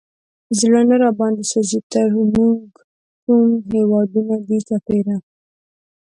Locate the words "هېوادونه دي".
3.73-4.59